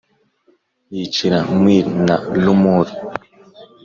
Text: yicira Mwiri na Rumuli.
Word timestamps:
yicira 0.93 1.39
Mwiri 1.57 1.91
na 2.07 2.15
Rumuli. 2.41 2.93